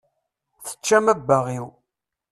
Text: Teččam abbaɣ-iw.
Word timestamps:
Teččam 0.65 1.05
abbaɣ-iw. 1.13 1.67